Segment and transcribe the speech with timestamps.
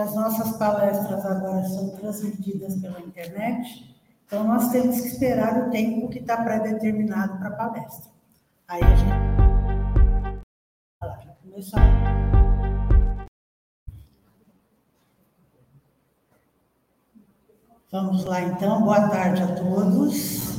[0.00, 6.08] As nossas palestras agora são transmitidas pela internet, então nós temos que esperar o tempo
[6.08, 8.12] que está pré-determinado para a palestra.
[8.68, 9.10] Aí a gente.
[11.02, 11.80] Já começou.
[17.90, 20.57] Vamos lá então, boa tarde a todos.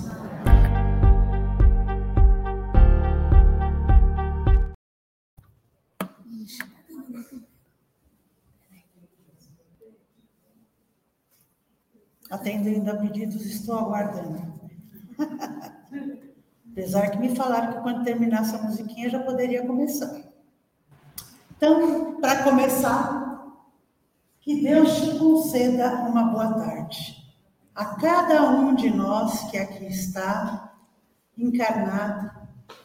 [12.30, 14.42] Atendendo a pedidos, estou aguardando.
[16.72, 20.22] Apesar que me falaram que quando terminar essa musiquinha já poderia começar.
[21.58, 23.30] Então, para começar,
[24.40, 27.18] que Deus te conceda uma boa tarde.
[27.76, 30.74] A cada um de nós que aqui está,
[31.38, 32.32] encarnado,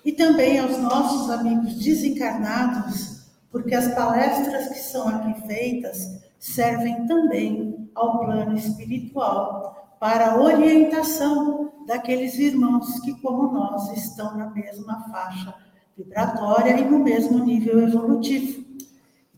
[0.05, 7.89] e também aos nossos amigos desencarnados, porque as palestras que são aqui feitas servem também
[7.95, 15.55] ao plano espiritual para orientação daqueles irmãos que, como nós, estão na mesma faixa
[15.97, 18.63] vibratória e no mesmo nível evolutivo.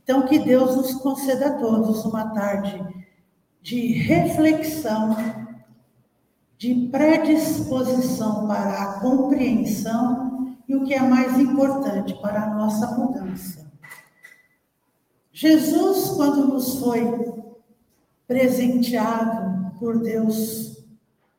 [0.03, 2.85] Então, que Deus nos conceda a todos uma tarde
[3.63, 5.17] de reflexão,
[6.59, 13.66] de predisposição para a compreensão e o que é mais importante para a nossa mudança.
[15.37, 17.05] Jesus, quando nos foi
[18.27, 20.83] presenteado por Deus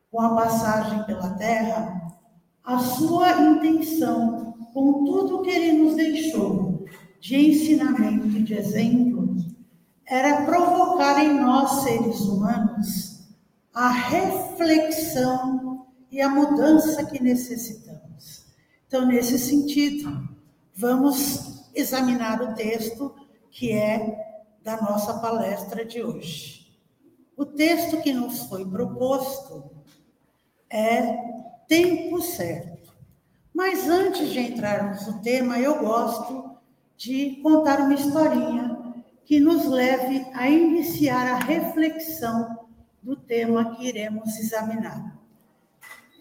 [0.08, 2.16] com a passagem pela terra,
[2.62, 6.86] a sua intenção, com tudo que ele nos deixou
[7.18, 9.34] de ensinamento e de exemplo,
[10.06, 13.26] era provocar em nós, seres humanos,
[13.74, 18.46] a reflexão e a mudança que necessitamos.
[18.86, 20.28] Então, nesse sentido,
[20.72, 23.12] vamos examinar o texto
[23.58, 26.78] que é da nossa palestra de hoje.
[27.36, 29.68] O texto que nos foi proposto
[30.70, 31.18] é
[31.66, 32.94] Tempo Certo.
[33.52, 36.56] Mas antes de entrarmos no tema, eu gosto
[36.96, 38.94] de contar uma historinha
[39.24, 42.60] que nos leve a iniciar a reflexão
[43.02, 45.18] do tema que iremos examinar.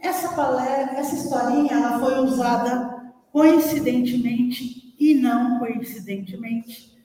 [0.02, 6.97] Essa palestra, essa historinha, ela foi usada coincidentemente e não coincidentemente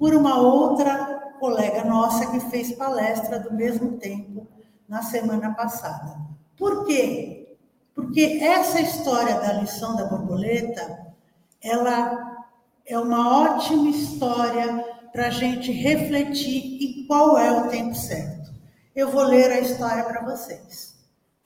[0.00, 4.48] por uma outra colega nossa que fez palestra do mesmo tempo
[4.88, 6.16] na semana passada.
[6.56, 7.58] Por quê?
[7.94, 11.14] Porque essa história da lição da borboleta,
[11.62, 12.46] ela
[12.86, 18.54] é uma ótima história para a gente refletir em qual é o tempo certo.
[18.96, 20.98] Eu vou ler a história para vocês.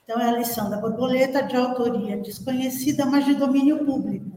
[0.05, 4.34] Então, é a lição da borboleta, de autoria desconhecida, mas de domínio público.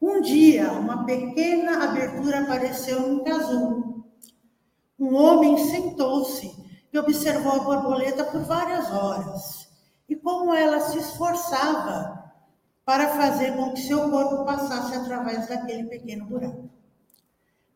[0.00, 4.06] Um dia, uma pequena abertura apareceu no casulo.
[4.98, 6.50] Um homem sentou-se
[6.92, 9.68] e observou a borboleta por várias horas.
[10.08, 12.32] E como ela se esforçava
[12.84, 16.70] para fazer com que seu corpo passasse através daquele pequeno buraco.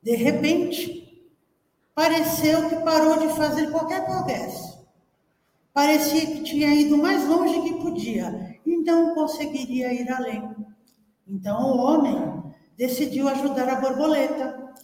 [0.02, 1.30] De repente,
[1.94, 4.84] pareceu que parou de fazer qualquer progresso.
[5.72, 10.73] Parecia que tinha ido mais longe que podia, então conseguiria ir além.
[11.26, 12.42] Então o homem
[12.76, 14.74] decidiu ajudar a borboleta.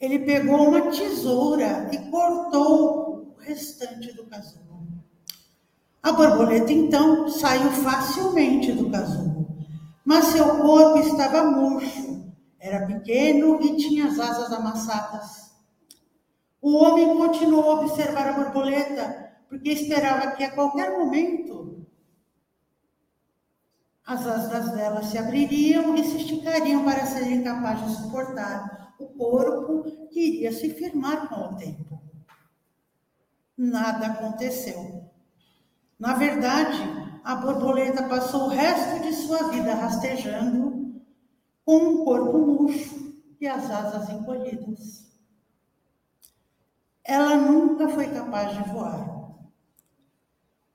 [0.00, 4.70] Ele pegou uma tesoura e cortou o restante do casulo.
[6.02, 9.46] A borboleta então saiu facilmente do casulo,
[10.02, 15.50] mas seu corpo estava murcho, era pequeno e tinha as asas amassadas.
[16.62, 21.59] O homem continuou a observar a borboleta, porque esperava que a qualquer momento
[24.10, 29.84] as asas dela se abririam e se esticariam para serem capazes de suportar o corpo
[30.08, 32.02] que iria se firmar com o tempo.
[33.56, 35.08] Nada aconteceu.
[35.96, 36.76] Na verdade,
[37.22, 41.00] a borboleta passou o resto de sua vida rastejando
[41.64, 45.08] com um corpo murcho e as asas encolhidas.
[47.04, 49.20] Ela nunca foi capaz de voar.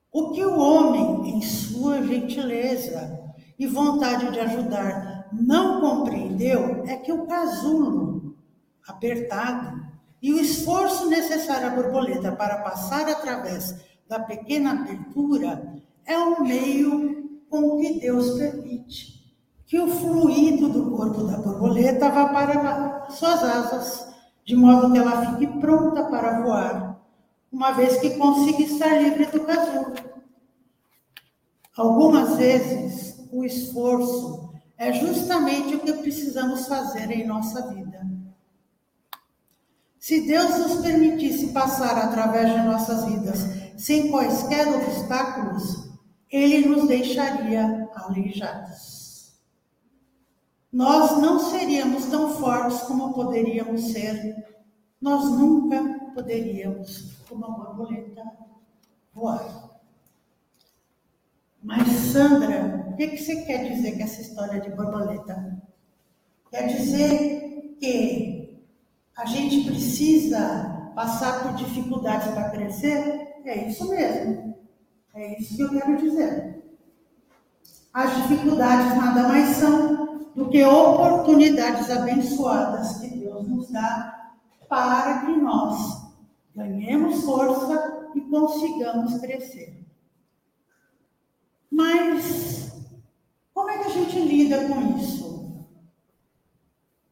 [0.09, 3.24] O que o homem, em sua gentileza,
[3.57, 8.35] e vontade de ajudar não compreendeu é que o casulo
[8.87, 9.83] apertado
[10.21, 13.75] e o esforço necessário à borboleta para passar através
[14.07, 15.73] da pequena abertura
[16.05, 19.15] é um meio com que Deus permite
[19.65, 24.07] que o fluido do corpo da borboleta vá para suas asas,
[24.43, 27.01] de modo que ela fique pronta para voar,
[27.51, 29.93] uma vez que consiga estar livre do casulo.
[31.75, 38.05] Algumas vezes o esforço é justamente o que precisamos fazer em nossa vida.
[39.99, 43.39] Se Deus nos permitisse passar através de nossas vidas
[43.77, 45.89] sem quaisquer obstáculos,
[46.31, 49.33] Ele nos deixaria aleijados.
[50.71, 54.45] Nós não seríamos tão fortes como poderíamos ser.
[55.01, 58.23] Nós nunca poderíamos, como a borboleta,
[59.13, 59.64] voar.
[61.65, 65.57] Mas, Sandra, o que, que você quer dizer com essa história de borboleta?
[66.51, 68.63] Quer dizer que
[69.17, 73.41] a gente precisa passar por dificuldades para crescer?
[73.43, 74.55] É isso mesmo.
[75.15, 76.63] É isso que eu quero dizer.
[77.91, 84.35] As dificuldades nada mais são do que oportunidades abençoadas que Deus nos dá
[84.69, 86.13] para que nós
[86.55, 89.84] ganhemos força e consigamos crescer.
[91.75, 92.71] Mas
[93.53, 95.67] como é que a gente lida com isso?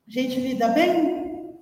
[0.08, 1.60] A gente lida bem?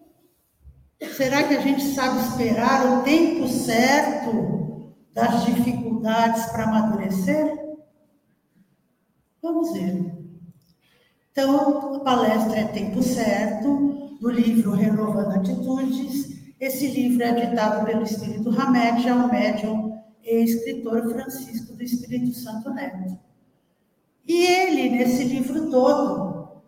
[1.18, 7.60] Será que a gente sabe esperar o tempo certo das dificuldades para amadurecer?
[9.42, 10.14] Vamos ver.
[11.32, 16.54] Então, a palestra é Tempo Certo, do livro Renovando Atitudes.
[16.60, 19.91] Esse livro é ditado pelo Espírito Hamed, é um médium
[20.24, 23.20] e escritor Francisco do Espírito Santo Neto.
[24.28, 26.62] E ele, nesse livro todo,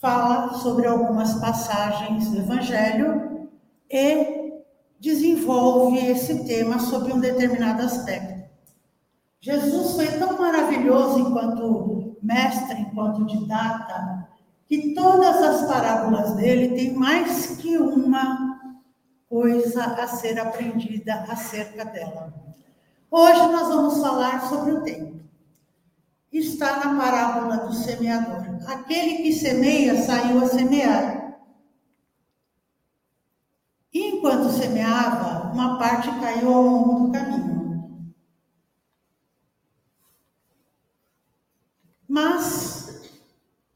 [0.00, 3.48] fala sobre algumas passagens do Evangelho
[3.90, 4.52] e
[4.98, 8.42] desenvolve esse tema sobre um determinado aspecto.
[9.40, 14.28] Jesus foi tão maravilhoso enquanto mestre, enquanto didata,
[14.68, 18.60] que todas as parábolas dele têm mais que uma
[19.28, 22.32] coisa a ser aprendida acerca dela.
[23.14, 25.20] Hoje nós vamos falar sobre o tempo.
[26.32, 28.42] Está na parábola do semeador.
[28.66, 31.38] Aquele que semeia saiu a semear.
[33.92, 38.14] E enquanto semeava, uma parte caiu ao longo do caminho.
[42.08, 43.10] Mas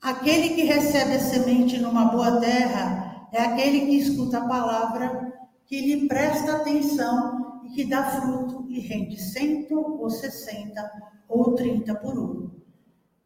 [0.01, 5.31] aquele que recebe a semente numa boa terra é aquele que escuta a palavra,
[5.67, 7.36] que lhe presta atenção
[7.67, 10.91] e que dá fruto e rende cento ou sessenta
[11.29, 12.51] ou trinta por um.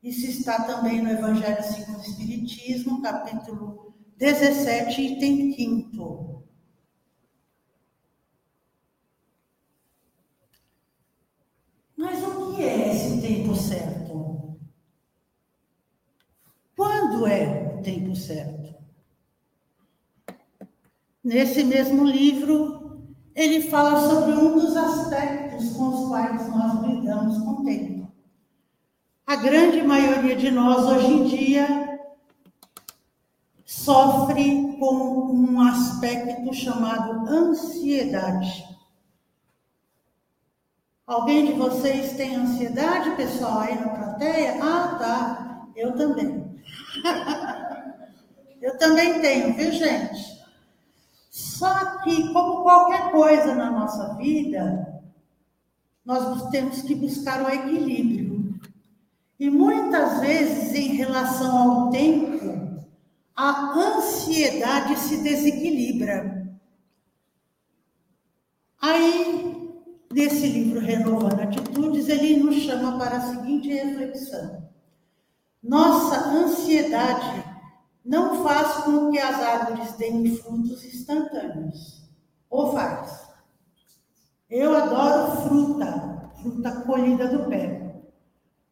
[0.03, 6.43] Isso está também no Evangelho segundo o Espiritismo, capítulo 17, item 5.
[11.97, 14.59] Mas o que é esse tempo certo?
[16.75, 18.75] Quando é o tempo certo?
[21.23, 22.80] Nesse mesmo livro,
[23.41, 28.13] ele fala sobre um dos aspectos com os quais nós lidamos com o tempo.
[29.27, 32.01] A grande maioria de nós hoje em dia
[33.65, 38.65] sofre com um aspecto chamado ansiedade.
[41.07, 44.63] Alguém de vocês tem ansiedade, pessoal, aí na plateia?
[44.63, 45.67] Ah, tá.
[45.75, 46.61] Eu também.
[48.61, 50.40] Eu também tenho, viu, gente?
[51.31, 55.01] Só que, como qualquer coisa na nossa vida,
[56.05, 58.59] nós temos que buscar o equilíbrio.
[59.39, 62.85] E muitas vezes, em relação ao tempo,
[63.37, 66.51] a ansiedade se desequilibra.
[68.83, 69.71] Aí,
[70.13, 74.69] nesse livro Renovando Atitudes, ele nos chama para a seguinte reflexão:
[75.63, 77.50] nossa ansiedade
[78.05, 82.09] não faz com que as árvores deem frutos instantâneos.
[82.49, 83.29] Ou faz?
[84.49, 88.03] Eu adoro fruta, fruta colhida do pé.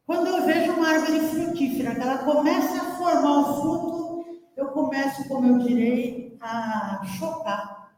[0.06, 4.24] Quando eu vejo uma árvore frutífera, que ela começa a formar o fruto,
[4.56, 7.92] eu começo, como eu direi, a chocar.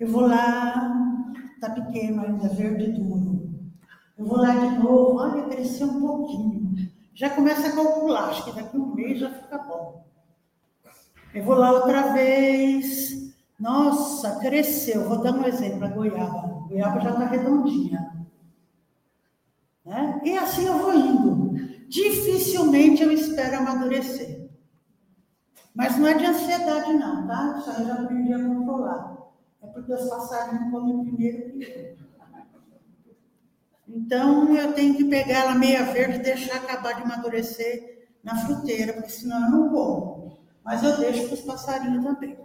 [0.00, 1.22] Eu vou lá,
[1.60, 3.48] tá pequeno ainda, verde duro.
[4.18, 6.65] Eu vou lá de novo, olha, cresceu um pouquinho
[7.16, 10.04] já começa a calcular, acho que daqui a um mês já fica bom.
[11.32, 13.34] Eu vou lá outra vez.
[13.58, 15.08] Nossa, cresceu.
[15.08, 16.38] Vou dar um exemplo, a goiaba.
[16.40, 18.26] A goiaba já está redondinha.
[19.82, 20.20] Né?
[20.24, 21.54] E assim eu vou indo.
[21.88, 24.50] Dificilmente eu espero amadurecer.
[25.74, 27.56] Mas não é de ansiedade, não, tá?
[27.58, 29.16] Isso aí eu já aprendi a controlar.
[29.62, 32.05] É porque os passarinhos comem primeiro que eu.
[33.88, 38.92] Então, eu tenho que pegar ela meia verde e deixar acabar de amadurecer na fruteira,
[38.94, 40.38] porque senão eu não como.
[40.64, 42.36] Mas eu deixo para os passarinhos também.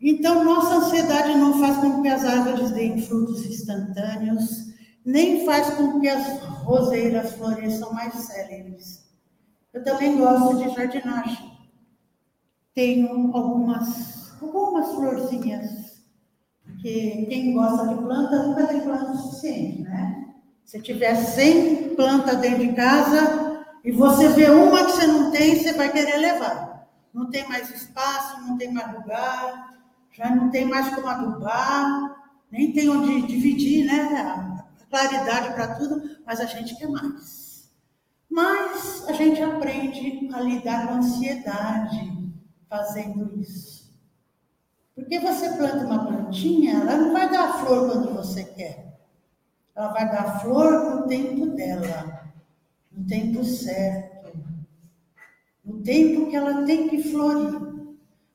[0.00, 4.68] Então, nossa ansiedade não faz com que as árvores deem frutos instantâneos,
[5.04, 9.06] nem faz com que as roseiras floresçam mais céleres.
[9.72, 11.58] Eu também gosto de jardinagem.
[12.74, 15.87] Tenho algumas algumas florzinhas,
[16.78, 20.28] porque quem gosta de planta nunca tem planta suficiente, né?
[20.64, 25.56] Se tiver 100 plantas dentro de casa e você vê uma que você não tem,
[25.56, 26.86] você vai querer levar.
[27.12, 29.74] Não tem mais espaço, não tem mais lugar,
[30.12, 32.16] já não tem mais como adubar,
[32.50, 34.54] nem tem onde dividir, né?
[34.88, 37.70] claridade para tudo, mas a gente quer mais.
[38.30, 42.32] Mas a gente aprende a lidar com a ansiedade
[42.68, 43.77] fazendo isso.
[44.98, 48.98] Porque você planta uma plantinha, ela não vai dar flor quando você quer.
[49.74, 52.32] Ela vai dar flor no tempo dela,
[52.90, 54.36] no tempo certo,
[55.64, 57.60] no tempo que ela tem que florir.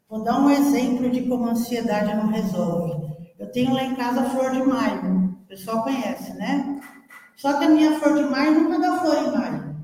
[0.10, 3.14] Vou dar um exemplo de como a ansiedade não resolve.
[3.38, 5.36] Eu tenho lá em casa flor de maio.
[5.44, 6.80] O pessoal conhece, né?
[7.36, 9.76] Só que a minha flor de maio nunca dá flor em maio.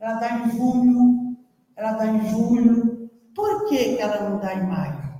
[0.00, 1.36] Ela dá em junho,
[1.76, 3.08] ela dá em julho.
[3.32, 5.13] Por que, que ela não dá em maio?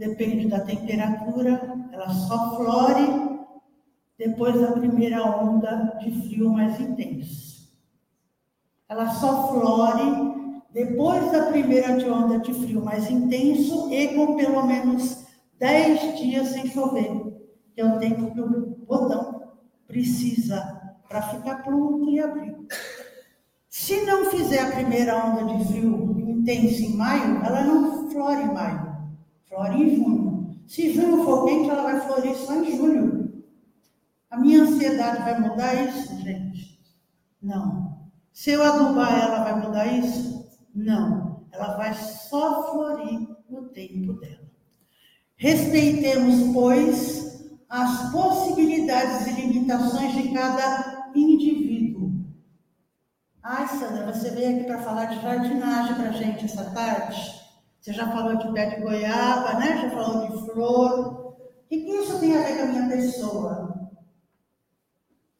[0.00, 1.60] Depende da temperatura,
[1.92, 3.38] ela só flore
[4.16, 7.70] depois da primeira onda de frio mais intenso.
[8.88, 15.26] Ela só flore depois da primeira onda de frio mais intenso e com pelo menos
[15.58, 17.30] 10 dias sem chover
[17.74, 19.52] que é o tempo que o botão
[19.86, 20.80] precisa
[21.10, 22.56] para ficar pronto e abrir.
[23.68, 28.54] Se não fizer a primeira onda de frio intenso em maio, ela não flore em
[28.54, 28.89] maio,
[29.50, 30.60] flore em junho.
[30.66, 33.44] Se junho for quente, ela vai florir só em julho.
[34.30, 36.80] A minha ansiedade vai mudar isso, gente?
[37.42, 38.08] Não.
[38.32, 40.48] Se eu adubar ela, vai mudar isso?
[40.72, 41.44] Não.
[41.50, 44.48] Ela vai só florir no tempo dela.
[45.34, 52.12] Respeitemos, pois, as possibilidades e limitações de cada indivíduo.
[53.42, 57.39] Ai, Sandra, você veio aqui para falar de jardinagem para gente essa tarde?
[57.80, 59.80] Você já falou de pé de goiaba, né?
[59.82, 61.30] Já falou de flor.
[61.30, 63.90] O que isso tem a ver com a minha pessoa?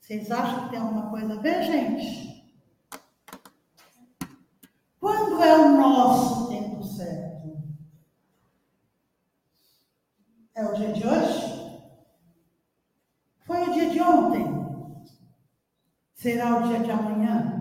[0.00, 2.30] Vocês acham que tem alguma coisa a ver, gente?
[4.98, 7.62] Quando é o nosso tempo certo?
[10.54, 11.50] É o dia de hoje?
[13.46, 14.46] Foi o dia de ontem.
[16.14, 17.60] Será o dia de amanhã?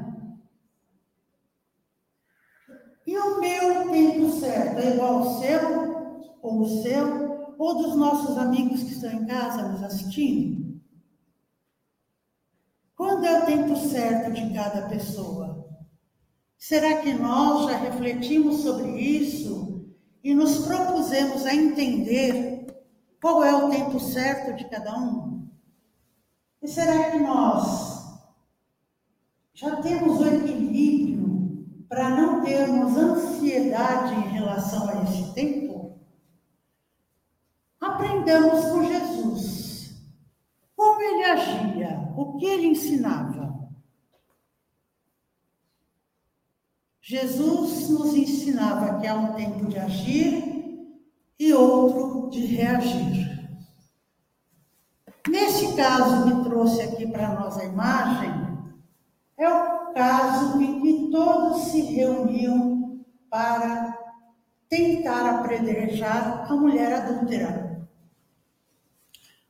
[3.05, 8.37] E o meu tempo certo é igual ao seu, ou o seu, ou dos nossos
[8.37, 10.79] amigos que estão em casa nos assistindo?
[12.95, 15.67] Quando é o tempo certo de cada pessoa?
[16.57, 19.89] Será que nós já refletimos sobre isso
[20.23, 22.67] e nos propusemos a entender
[23.21, 25.47] qual é o tempo certo de cada um?
[26.61, 27.99] E será que nós
[29.53, 31.28] já temos o equilíbrio
[31.89, 35.99] para não termos ansiedade em relação a esse tempo?
[37.81, 39.95] Aprendamos com Jesus.
[40.75, 43.49] Como ele agia, o que ele ensinava.
[47.01, 50.93] Jesus nos ensinava que há um tempo de agir
[51.39, 53.29] e outro de reagir.
[55.27, 58.31] Nesse caso que trouxe aqui para nós a imagem,
[59.37, 63.97] é o caso em que todos se reuniam para
[64.67, 67.87] tentar apredrejar a mulher adúltera.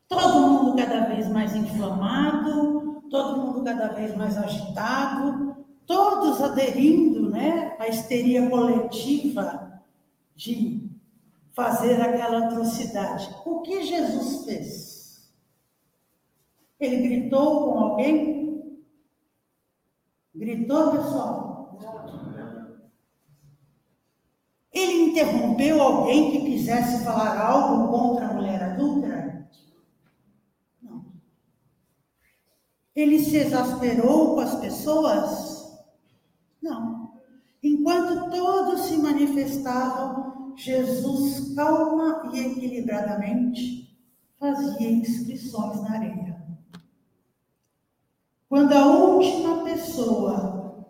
[0.07, 7.75] Todo mundo cada vez mais inflamado, todo mundo cada vez mais agitado, todos aderindo né,
[7.79, 9.81] à histeria coletiva
[10.35, 10.89] de
[11.51, 13.29] fazer aquela atrocidade.
[13.45, 15.29] O que Jesus fez?
[16.79, 18.48] Ele gritou com alguém?
[20.39, 21.77] Gritou, pessoal?
[24.71, 29.49] Ele interrompeu alguém que quisesse falar algo contra a mulher adulta?
[30.81, 31.07] Não.
[32.95, 35.77] Ele se exasperou com as pessoas?
[36.61, 37.19] Não.
[37.61, 43.93] Enquanto todos se manifestavam, Jesus, calma e equilibradamente,
[44.39, 46.28] fazia inscrições na areia.
[48.49, 50.87] Quando a última pessoa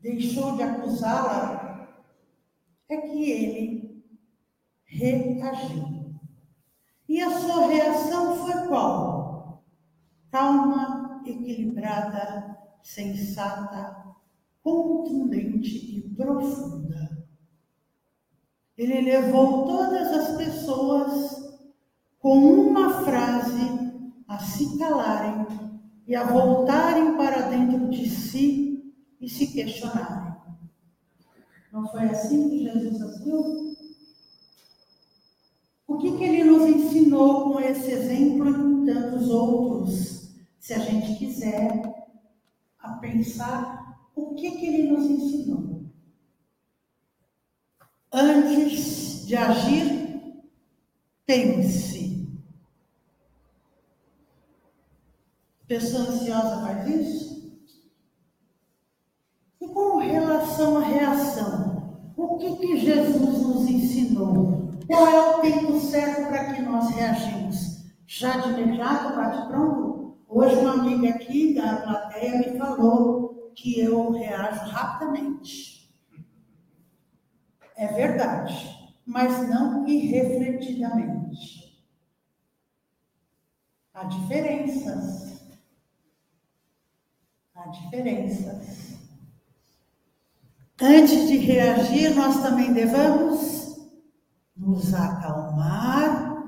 [0.00, 1.88] deixou de acusá-la,
[2.88, 4.04] é que ele
[4.84, 6.14] reagiu.
[7.08, 9.64] E a sua reação foi qual?
[10.30, 14.14] Calma, equilibrada, sensata,
[14.62, 17.26] contundente e profunda.
[18.78, 21.58] Ele levou todas as pessoas
[22.20, 23.68] com uma frase
[24.28, 30.34] a se calarem e a voltarem para dentro de si e se questionarem.
[31.72, 33.76] Não foi assim que Jesus agiu?
[35.86, 40.30] O que, que ele nos ensinou com esse exemplo e tantos outros?
[40.58, 41.82] Se a gente quiser
[42.78, 45.84] a pensar o que, que ele nos ensinou.
[48.12, 50.32] Antes de agir,
[51.24, 51.99] pense.
[55.70, 57.62] Pessoa ansiosa faz isso?
[59.60, 64.72] E com relação à reação, o que, que Jesus nos ensinou?
[64.88, 67.84] Qual é o tempo certo para que nós reagimos?
[68.04, 70.18] Já de imediato, bate pronto?
[70.26, 75.88] Hoje uma amiga aqui da plateia me falou que eu reajo rapidamente.
[77.76, 81.80] É verdade, mas não irrefletidamente.
[83.94, 85.30] Há diferenças.
[87.68, 88.90] Diferenças.
[90.80, 93.78] Antes de reagir, nós também devemos
[94.56, 96.42] nos acalmar,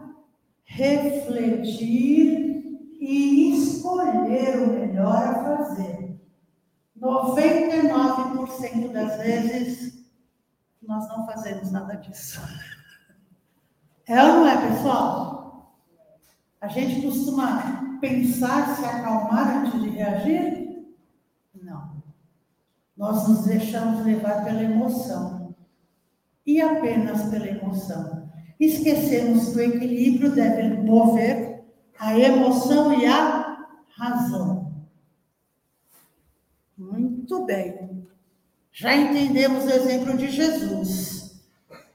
[0.65, 2.43] refletir
[2.99, 6.19] e escolher o melhor a fazer.
[6.99, 10.03] 99% das vezes
[10.81, 12.41] nós não fazemos nada disso.
[14.07, 15.77] É ou não é, pessoal?
[16.61, 20.62] A gente costuma pensar, se acalmar antes de reagir?
[23.03, 25.53] Nós nos deixamos levar pela emoção
[26.47, 28.31] e apenas pela emoção.
[28.61, 31.65] Esquecemos que o equilíbrio deve mover
[31.99, 34.73] a emoção e a razão.
[36.79, 38.07] Muito bem.
[38.71, 41.43] Já entendemos o exemplo de Jesus.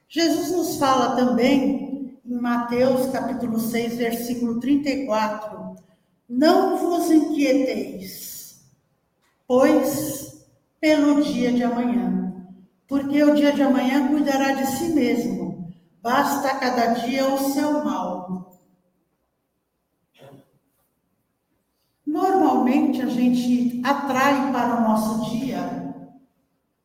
[0.09, 5.77] Jesus nos fala também em Mateus capítulo 6, versículo 34:
[6.27, 8.61] Não vos inquieteis,
[9.47, 10.26] pois
[10.87, 12.17] pelo dia de amanhã
[12.87, 15.67] porque o dia de amanhã cuidará de si mesmo.
[16.01, 18.63] Basta cada dia o seu mal.
[22.05, 25.93] Normalmente a gente atrai para o nosso dia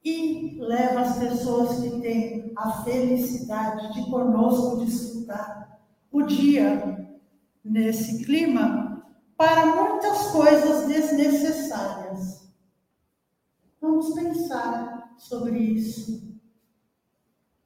[0.04, 5.78] e leva as pessoas que têm a felicidade de conosco desfrutar
[6.10, 7.06] o dia
[7.64, 12.41] nesse clima para muitas coisas desnecessárias.
[13.82, 16.40] Vamos pensar sobre isso.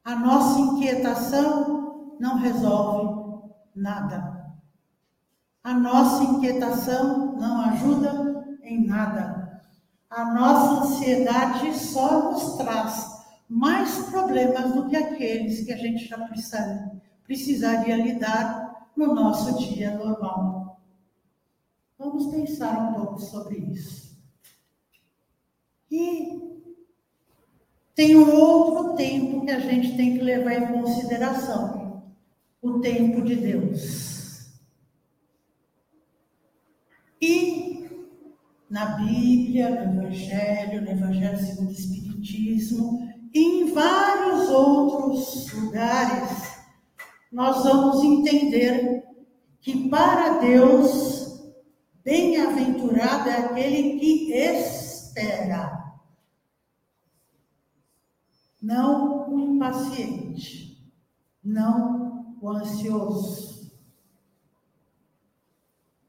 [0.03, 4.57] A nossa inquietação não resolve nada.
[5.63, 9.63] A nossa inquietação não ajuda em nada.
[10.09, 16.17] A nossa ansiedade só nos traz mais problemas do que aqueles que a gente já
[16.27, 20.81] precisaria, precisaria lidar no nosso dia normal.
[21.99, 24.06] Vamos pensar um pouco sobre isso.
[25.91, 26.37] E
[27.95, 32.03] tem um outro tempo que a gente tem que levar em consideração:
[32.61, 34.51] o tempo de Deus.
[37.21, 37.89] E
[38.69, 46.59] na Bíblia, no Evangelho, no Evangelho segundo o Espiritismo, e em vários outros lugares,
[47.33, 49.05] nós vamos entender
[49.61, 51.55] que para Deus,
[52.05, 55.76] bem-aventurado é aquele que espera
[58.67, 60.93] não o impaciente,
[61.43, 63.71] não o ansioso.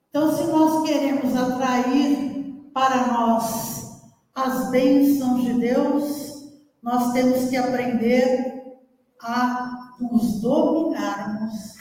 [0.10, 4.02] Então, se nós queremos atrair para nós
[4.34, 8.76] as bênçãos de Deus, nós temos que aprender
[9.22, 11.76] a nos dominarmos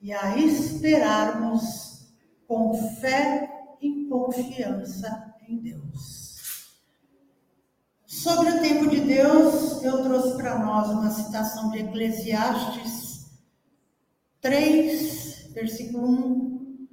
[0.00, 2.08] e a esperarmos
[2.46, 6.29] com fé e confiança em Deus.
[8.10, 13.30] Sobre o tempo de Deus, eu trouxe para nós uma citação de Eclesiastes
[14.40, 16.88] 3, versículo 1.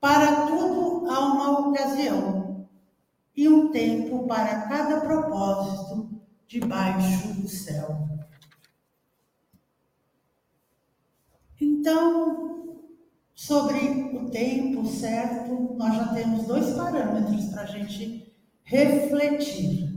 [0.00, 2.66] Para tudo há uma ocasião
[3.36, 6.08] e um tempo para cada propósito
[6.48, 8.08] debaixo do céu.
[11.60, 12.88] Então,
[13.34, 19.91] sobre o tempo certo, nós já temos dois parâmetros para a gente refletir.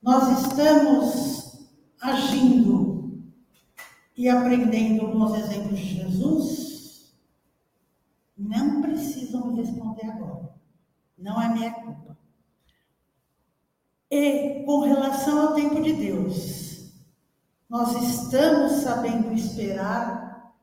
[0.00, 1.68] Nós estamos
[2.00, 3.22] agindo
[4.16, 7.14] e aprendendo com os exemplos de Jesus?
[8.36, 10.54] Não precisam responder agora.
[11.16, 12.16] Não é minha culpa.
[14.10, 16.92] E com relação ao tempo de Deus,
[17.68, 20.54] nós estamos sabendo esperar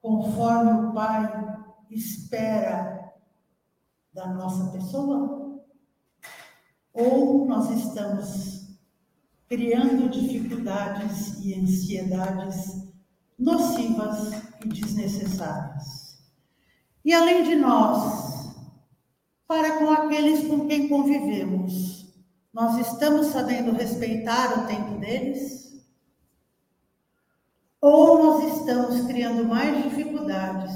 [0.00, 1.28] conforme o Pai
[1.90, 3.12] espera
[4.12, 5.39] da nossa pessoa?
[6.92, 8.78] Ou nós estamos
[9.48, 12.88] criando dificuldades e ansiedades
[13.38, 14.32] nocivas
[14.64, 16.18] e desnecessárias.
[17.04, 18.54] E além de nós,
[19.46, 22.00] para com aqueles com quem convivemos,
[22.52, 25.70] nós estamos sabendo respeitar o tempo deles?
[27.80, 30.72] Ou nós estamos criando mais dificuldades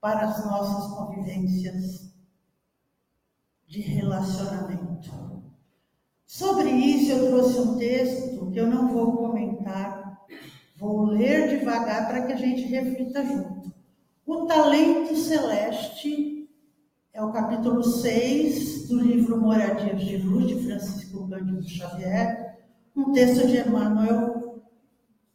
[0.00, 2.12] para as nossas convivências
[3.66, 5.45] de relacionamento?
[6.26, 10.26] Sobre isso, eu trouxe um texto que eu não vou comentar,
[10.76, 13.72] vou ler devagar para que a gente reflita junto.
[14.26, 16.50] O talento celeste
[17.14, 22.58] é o capítulo 6 do livro Moradias de Luz, de Francisco Cândido Xavier,
[22.96, 24.64] um texto de Emmanuel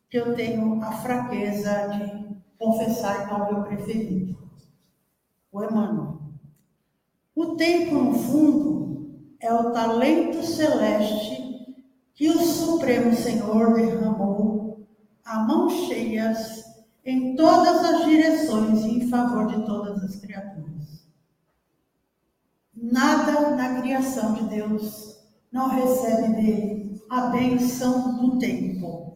[0.09, 4.37] que eu tenho a fraqueza de confessar que é o meu preferido.
[5.53, 6.19] O Emmanuel.
[7.33, 8.90] O tempo, no fundo,
[9.41, 11.75] é o talento celeste
[12.13, 14.87] que o Supremo Senhor derramou
[15.25, 16.63] a mãos cheias
[17.03, 21.07] em todas as direções e em favor de todas as criaturas.
[22.73, 25.17] Nada na criação de Deus
[25.51, 29.11] não recebe dele a benção do tempo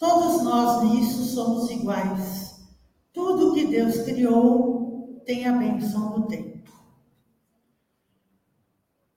[0.00, 2.58] Todos nós nisso somos iguais.
[3.12, 6.72] Tudo que Deus criou tem a benção do tempo.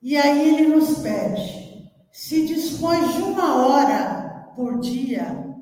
[0.04, 5.56] E aí ele nos pede: se dispões de uma hora por dia,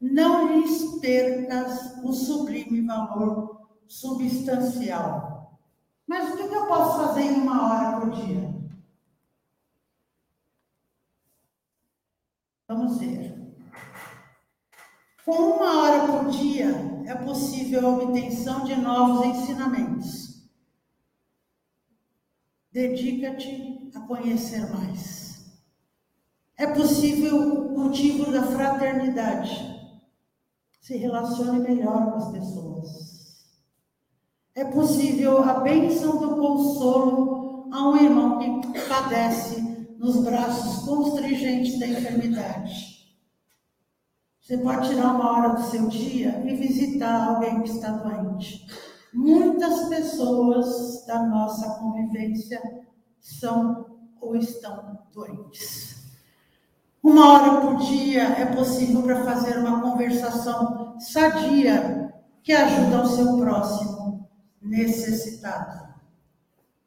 [0.00, 5.60] não lhes percas o sublime valor substancial.
[6.06, 8.50] Mas o que eu posso fazer em uma hora por dia?
[12.66, 13.38] Vamos ver.
[15.26, 16.70] Com uma hora por dia
[17.04, 20.29] é possível a obtenção de novos ensinamentos.
[22.72, 25.60] Dedica-te a conhecer mais.
[26.56, 29.68] É possível o cultivo da fraternidade.
[30.80, 33.60] Se relacione melhor com as pessoas.
[34.54, 39.60] É possível a bênção do consolo a um irmão que padece
[39.98, 42.90] nos braços constringentes da enfermidade
[44.50, 48.66] você pode tirar uma hora do seu dia e visitar alguém que está doente.
[49.12, 52.60] Muitas pessoas da nossa convivência
[53.18, 56.04] são ou estão doentes.
[57.02, 63.38] Uma hora por dia é possível para fazer uma conversação sadia que ajuda o seu
[63.38, 64.28] próximo
[64.60, 65.94] necessitado.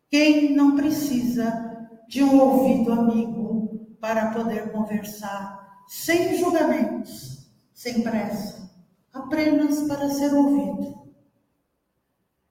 [0.10, 7.34] Quem não precisa de um ouvido amigo para poder conversar sem julgamentos?
[7.84, 8.72] sem pressa,
[9.12, 11.03] apenas para ser ouvido.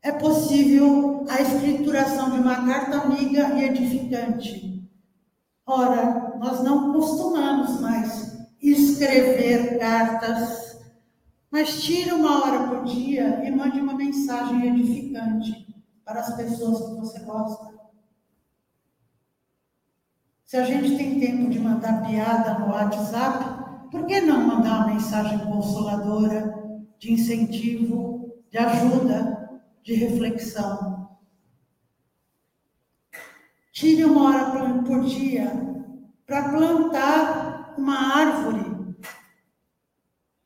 [0.03, 4.91] É possível a escrituração de uma carta amiga e edificante.
[5.65, 10.81] Ora, nós não costumamos mais escrever cartas,
[11.49, 15.73] mas tire uma hora por dia e mande uma mensagem edificante
[16.05, 17.73] para as pessoas que você gosta.
[20.45, 24.95] Se a gente tem tempo de mandar piada no WhatsApp, por que não mandar uma
[24.95, 26.61] mensagem consoladora,
[26.99, 29.42] de incentivo, de ajuda,
[29.83, 31.19] de reflexão?
[33.73, 35.51] Tire uma hora por dia
[36.27, 38.97] para plantar uma árvore.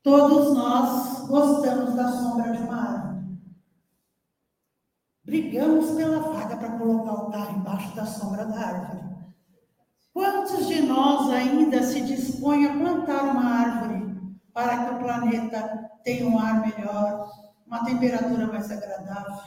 [0.01, 3.27] Todos nós gostamos da sombra de uma árvore.
[5.25, 9.07] Brigamos pela vaga para colocar o carro embaixo da sombra da árvore.
[10.13, 14.17] Quantos de nós ainda se dispõem a plantar uma árvore
[14.53, 17.29] para que o planeta tenha um ar melhor,
[17.67, 19.43] uma temperatura mais agradável?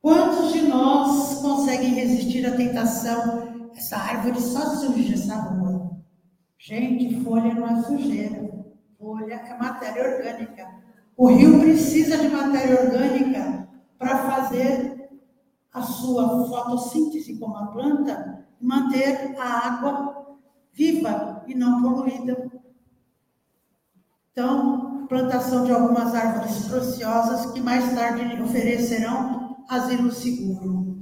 [0.00, 3.70] Quantos de nós conseguem resistir à tentação?
[3.74, 5.90] Essa árvore só suja essa rua.
[6.56, 8.48] Gente, folha não é sujeira.
[8.98, 10.66] Folha é matéria orgânica.
[11.16, 15.10] O rio precisa de matéria orgânica para fazer
[15.72, 20.38] a sua fotossíntese como a planta manter a água
[20.72, 22.50] viva e não poluída.
[24.32, 30.96] Então, plantação de algumas árvores preciosas que mais tarde oferecerão asilo seguro.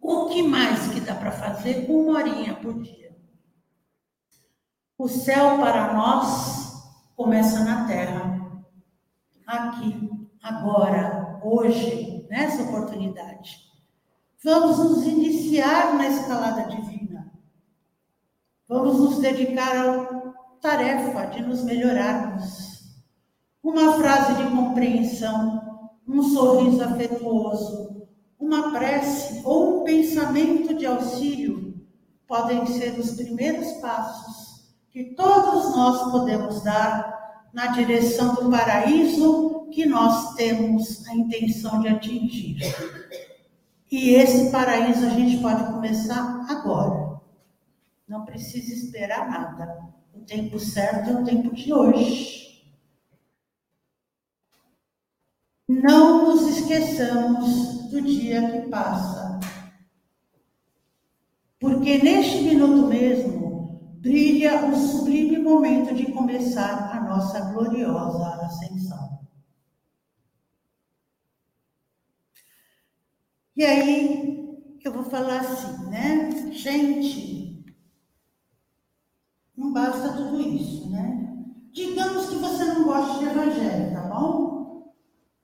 [0.00, 1.86] O que mais que dá para fazer?
[1.88, 3.16] Uma horinha por dia.
[4.96, 6.68] O céu para nós
[7.16, 8.64] começa na terra,
[9.46, 10.10] aqui,
[10.42, 13.68] agora, hoje, nessa oportunidade.
[14.42, 17.32] Vamos nos iniciar na escalada divina.
[18.68, 22.67] Vamos nos dedicar à tarefa de nos melhorarmos.
[23.68, 28.08] Uma frase de compreensão, um sorriso afetuoso,
[28.40, 31.74] uma prece ou um pensamento de auxílio
[32.26, 39.84] podem ser os primeiros passos que todos nós podemos dar na direção do paraíso que
[39.84, 42.56] nós temos a intenção de atingir.
[43.92, 47.20] E esse paraíso a gente pode começar agora.
[48.08, 49.78] Não precisa esperar nada.
[50.14, 52.47] O tempo certo é o tempo de hoje.
[55.68, 59.38] Não nos esqueçamos do dia que passa.
[61.60, 69.18] Porque neste minuto mesmo brilha o sublime momento de começar a nossa gloriosa ascensão.
[73.54, 76.30] E aí eu vou falar assim, né?
[76.52, 77.64] Gente,
[79.54, 81.36] não basta tudo isso, né?
[81.72, 84.57] Digamos que você não gosta de evangelho, tá bom?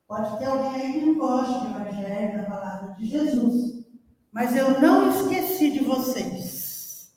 [0.06, 3.84] Pode ter alguém aí que não gosta de evangelho, da palavra de Jesus.
[4.32, 7.12] Mas eu não esqueci de vocês.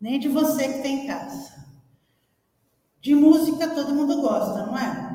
[0.00, 1.60] Nem de você que tem casa.
[3.00, 5.10] De música todo mundo gosta, não é?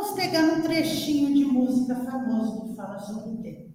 [0.00, 3.70] vamos pegar um trechinho de música famoso que fala sobre o tempo.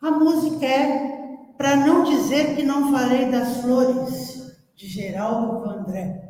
[0.00, 6.23] A música é Para Não Dizer Que Não Falei das Flores, de Geraldo Vandré.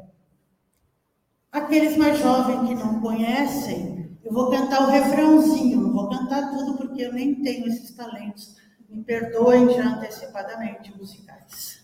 [1.54, 6.76] Aqueles mais jovens que não conhecem, eu vou cantar o refrãozinho, não vou cantar tudo
[6.76, 8.56] porque eu nem tenho esses talentos.
[8.88, 11.80] Me perdoem já antecipadamente, musicais.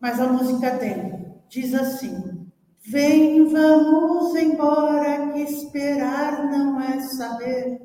[0.00, 2.48] Mas a música dele diz assim:
[2.84, 7.80] Vem, vamos embora, que esperar não é saber.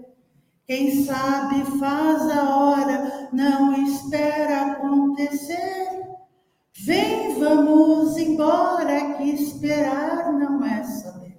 [0.66, 5.91] Quem sabe faz a hora, não espera acontecer.
[6.78, 11.38] Vem, vamos embora, que esperar não é saber.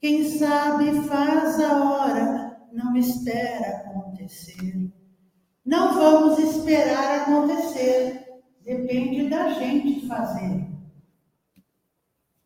[0.00, 4.90] Quem sabe faz a hora, não espera acontecer.
[5.64, 8.26] Não vamos esperar acontecer,
[8.62, 10.68] depende da gente fazer.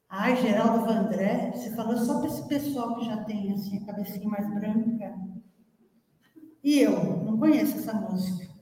[0.09, 4.29] Ai, Geraldo Vandré, você falou só para esse pessoal que já tem assim, a cabecinha
[4.29, 5.13] mais branca.
[6.63, 8.54] E eu, não conheço essa música.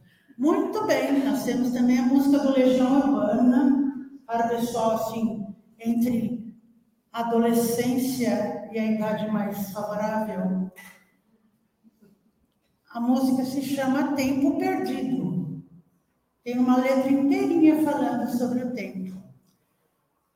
[0.42, 3.94] Muito bem, nós temos também a música do Legião Urbana,
[4.26, 5.46] para o pessoal assim,
[5.78, 6.52] entre
[7.12, 10.68] adolescência e a idade mais favorável.
[12.90, 15.62] A música se chama Tempo Perdido.
[16.42, 19.22] Tem uma letra inteirinha falando sobre o tempo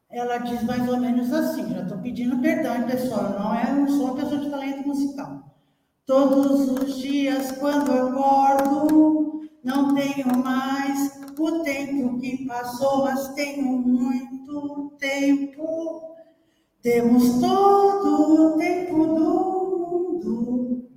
[0.08, 4.04] ela diz mais ou menos assim, já estou pedindo perdão, pessoal, não, é, não sou
[4.06, 5.54] uma pessoa de talento musical.
[6.06, 9.25] Todos os dias, quando acordo,
[9.66, 16.16] não tenho mais o tempo que passou, mas tenho muito tempo.
[16.80, 20.88] Temos todo o tempo do mundo.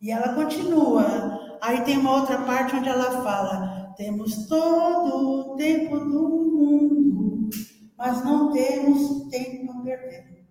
[0.00, 1.58] E ela continua.
[1.60, 7.08] Aí tem uma outra parte onde ela fala: temos todo o tempo do mundo
[7.98, 10.46] mas não temos tempo a perder.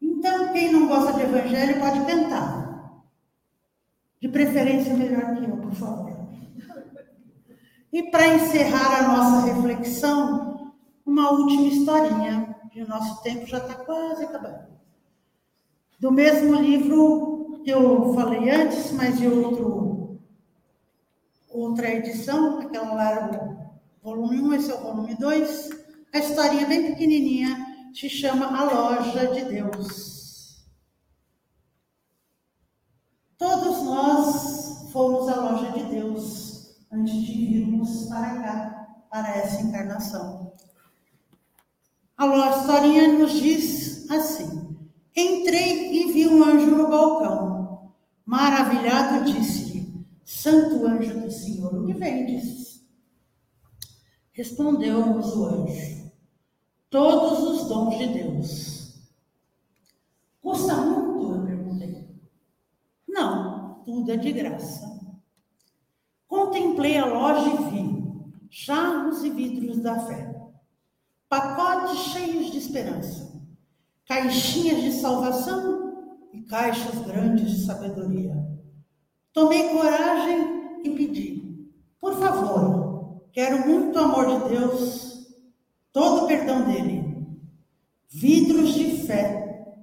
[0.00, 2.61] Então, quem não gosta de evangelho pode cantar.
[4.22, 6.16] De preferência, melhor que eu, por favor.
[7.92, 10.72] E para encerrar a nossa reflexão,
[11.04, 14.68] uma última historinha, que o nosso tempo já está quase acabando.
[15.98, 20.20] Do mesmo livro que eu falei antes, mas de outro,
[21.50, 23.68] outra edição, aquela lá
[24.00, 25.70] volume 1, esse é o volume 2.
[26.14, 27.56] A historinha bem pequenininha
[27.92, 30.12] se chama A Loja de Deus.
[33.36, 40.54] Todos nós fomos à loja de Deus antes de virmos para cá, para essa encarnação.
[42.16, 44.78] A historinha nos diz assim:
[45.14, 47.92] Entrei e vi um anjo no balcão.
[48.24, 52.82] Maravilhado, disse-lhe: Santo anjo do Senhor, o que vendes?
[54.32, 56.12] Respondeu-nos o anjo:
[56.88, 59.12] Todos os dons de Deus.
[60.40, 61.34] Custa muito?
[61.34, 62.08] Eu perguntei.
[63.06, 63.51] Não,
[63.84, 64.90] tudo é de graça.
[66.26, 68.02] Contemplei a loja e vi
[68.50, 70.34] charros e vidros da fé,
[71.28, 73.32] pacotes cheios de esperança,
[74.06, 78.34] caixinhas de salvação e caixas grandes de sabedoria.
[79.32, 82.82] Tomei coragem e pedi: Por favor,
[83.32, 85.26] Quero muito amor de Deus,
[85.90, 87.26] todo o perdão dele,
[88.06, 89.74] vidros de fé,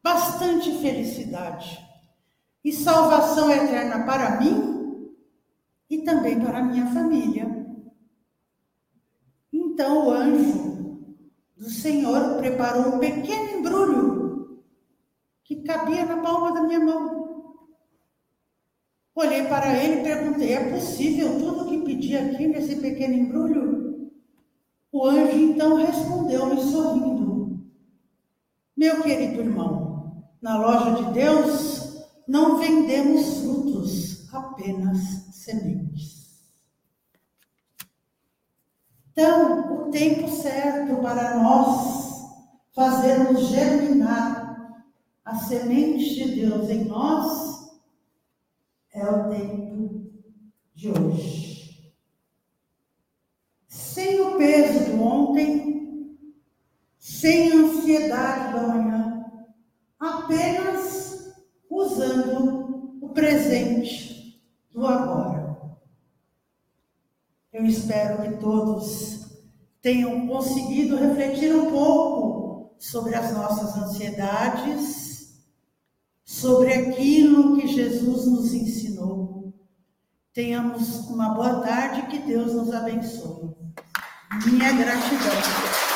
[0.00, 1.91] bastante felicidade
[2.64, 5.16] e salvação eterna para mim
[5.90, 7.62] e também para minha família.
[9.52, 10.72] Então o anjo
[11.56, 14.62] do Senhor preparou um pequeno embrulho
[15.44, 17.22] que cabia na palma da minha mão.
[19.14, 24.10] Olhei para ele e perguntei: é possível tudo o que pedi aqui nesse pequeno embrulho?
[24.90, 27.60] O anjo então respondeu-me sorrindo:
[28.76, 31.81] Meu querido irmão, na loja de Deus
[32.26, 34.98] não vendemos frutos, apenas
[35.32, 36.22] sementes.
[39.12, 42.02] Então, o tempo certo para nós
[42.74, 44.42] fazermos germinar
[45.24, 47.70] a semente de Deus em nós
[48.92, 50.10] é o tempo
[50.74, 51.92] de hoje.
[53.68, 56.18] Sem o peso do ontem,
[56.98, 59.24] sem a ansiedade da manhã,
[59.98, 61.11] apenas
[61.82, 64.42] usando o presente
[64.72, 65.56] do agora.
[67.52, 69.26] Eu espero que todos
[69.82, 75.42] tenham conseguido refletir um pouco sobre as nossas ansiedades,
[76.24, 79.52] sobre aquilo que Jesus nos ensinou.
[80.32, 83.54] Tenhamos uma boa tarde, que Deus nos abençoe.
[84.46, 85.91] Minha gratidão.